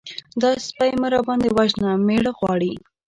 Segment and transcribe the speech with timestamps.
[0.41, 1.91] _دا سپۍ مه راباندې وژنه!
[2.05, 2.71] مېړه غواړي.